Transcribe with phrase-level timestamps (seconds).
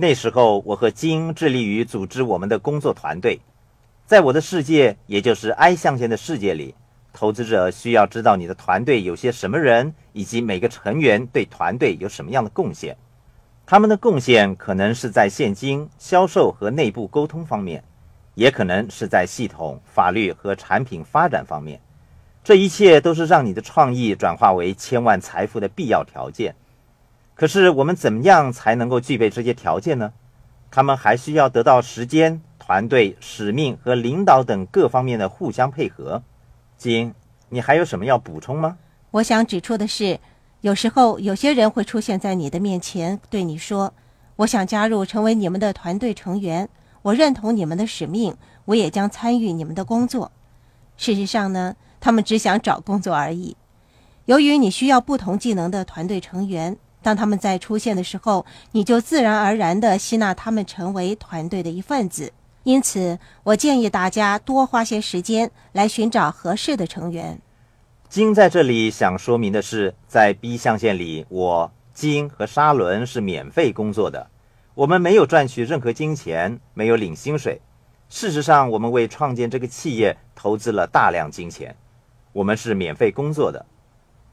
[0.00, 3.40] 那时候，我和金致力于组织我们的工作团队。
[4.06, 6.76] 在我的世界，也就是 I 象限的世界里，
[7.12, 12.96] 投资者需要知道你的团队有些什么人，以及每个成员对团队有什么样的贡献。
[13.66, 17.82] 他们的贡献可能是在现金、销售和内部沟通方面，
[18.34, 21.80] 也可能是在系统、法律和产品发展方面。
[22.44, 26.54] 这一切都是让你的创意转化为千万财富的必要条件。
[27.38, 30.12] 可是，我们怎么样才能够具备这些条件呢？
[30.72, 36.20] 他们还需要得到时间、团队、使命和领导等各方面的互相配合。
[36.76, 37.14] 金，
[37.48, 38.76] 你还有什么要补充吗？
[39.12, 40.18] 我想指出的是。
[40.62, 43.94] 有时候，有些人会出现在你的面前，对你说
[44.34, 46.68] ：“我想加入，成为你们的团队成员。
[47.02, 50.32] 我认同你们的使命，我也将参与你们的工作。”
[50.98, 53.56] 事实上呢，他们只想找工作而已。
[54.24, 62.32] 由于你需要不同技能的团队成员，当他们在出现的时候，你就自然而然地吸纳他们成为团队的一份子。
[62.64, 67.40] 因此，我建议大家多花些时间来寻找合适的成员。
[68.08, 74.28] 金在这里想说明的是，在 B 象限里，我金和沙伦是免费工作的，
[74.74, 77.60] 我们没有赚取任何金钱，没有领薪水。
[78.10, 81.74] 事实上，我们为创建这个企业投资了大量金钱，
[82.32, 83.64] 我们是免费工作的。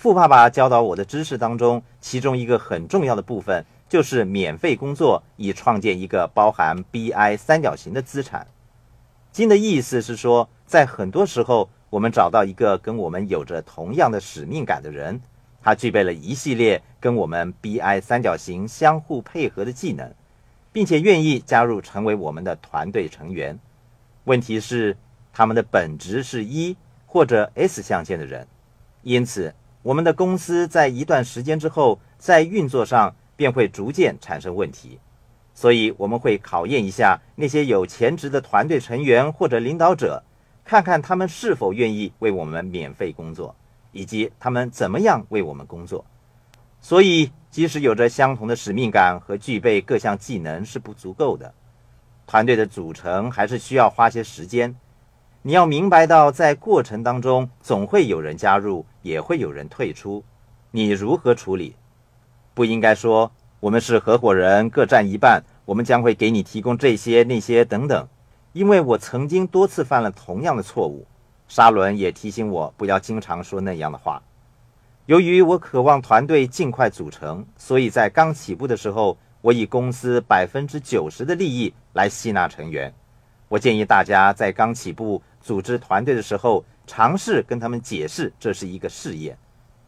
[0.00, 8.46] 富爸爸教导我的知识当中，其中一个很重要的部分就是免费工作，以创建一个包含 BI 三角形的资产。
[9.30, 11.68] 金的意思是说，在很多时候。
[11.90, 15.20] 我们找到一个跟我们有着同样的使命感的人，
[15.60, 20.14] 他具备了一系列跟我们 BI 三角形相互配合的技能，
[20.70, 23.58] 并且愿意加入成为我们的团队成员。
[24.22, 24.96] 问题是，
[25.32, 28.46] 他们的本质是一或者 S 象限的人，
[29.02, 29.52] 因此
[29.82, 34.98] 我们的公司在一段时间之后，在运作上便会逐渐产生问题。
[35.54, 40.22] 所以我们会考验一下那些有潜质的团队成员或者领导者。
[40.62, 43.56] 看看他们是否愿意为我们免费工作，
[43.90, 46.04] 以及他们怎么样为我们工作。
[46.80, 51.52] 所以，即使有着相同的使命感和具备各项技能是不足够的。
[52.26, 54.76] 团队的组成还是需要花些时间。
[55.42, 60.22] 你要明白到，在过程当中总会有人加入，也会有人退出。
[60.70, 61.74] 你如何处理？
[62.52, 68.06] 不应该说我们是合伙人，各占一半，我们将会给你提供这些那些等等。
[68.52, 71.06] 因为我曾经多次犯了同样的错误，
[71.48, 74.22] 沙伦也提醒我不要经常说那样的话。
[75.06, 82.92] 由于我渴望团队尽快组成，所以在刚起步的时候，我以公司百分之九十的利益来吸纳成员。
[83.48, 89.36] 我建议大家在刚起步组织团队的时候，尝试跟他们解释这是一个事业，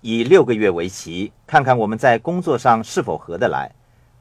[0.01, 3.71] 以六个月为期，看看我们在工作上是否合得来。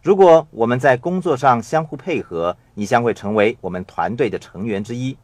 [0.02, 5.18] 如果我们在工作上相互配合，你将会成为我们团队的成员之一。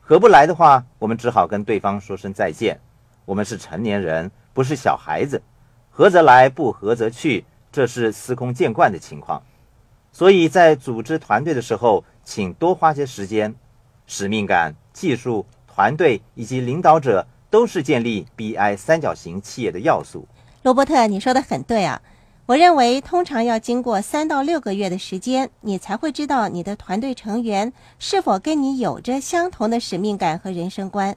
[0.00, 2.78] 合不来的话，我们只好跟对方说声再见。
[3.24, 5.42] 我们是成年人，不是小孩子，
[5.90, 9.42] 合则来，不合则去，这是司空见惯的情况。
[10.12, 13.54] 所以在组织团队的时候，请多花些时间。
[14.08, 20.26] 使命感、技术、团队以及领导者都是建立 BI 三角形企业的要素。
[20.62, 22.02] 罗伯特，你说的很对啊。
[22.46, 31.14] 我认为，通常要经过三到六个月的时间，你才会知道你的团队成员是否跟你有着相同的使命感和人生观。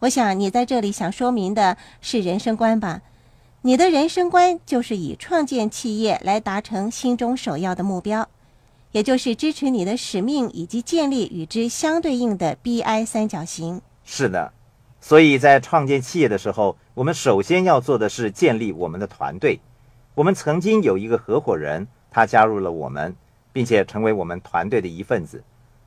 [0.00, 3.00] 我想你在这里想说明的是人生观吧？
[3.62, 8.28] 你的人生观就是以创建企业来达成心中首要的目标，
[8.94, 13.82] 也就是支持你的使命以及建立与之相对应的 BI 三角形。
[14.04, 14.52] 是的，
[15.00, 19.58] 所以在创建企业的时候，我们首先要做的是建立我们的团队。
[20.14, 23.16] 我们曾经有一个合伙人，他加入了我们，
[23.52, 25.42] 并且成为我们团队的一份子。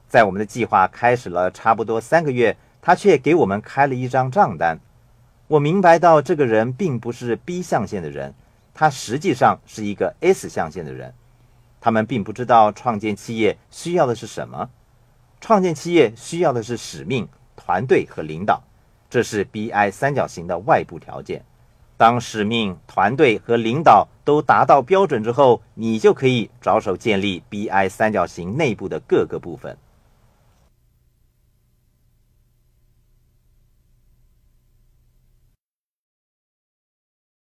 [0.10, 4.78] 在我们的计划开始了差不多三个月，他却给我们开了一张账单。
[5.48, 8.34] 我明白到这个人并不是 B 象限的人，
[8.74, 11.14] 他实际上是一个 S 象限的人。
[11.88, 14.70] 他们并不知道创建企业需要的是什么，
[15.40, 17.26] 创建企业需要的是使命、
[17.56, 18.62] 团队和领导，
[19.10, 21.46] 这是 BI 三角形的外部条件。
[21.96, 29.78] 当使命、团队和领导都达到标准之后，你就可以着手建立 BI 三角形内部的各个部分。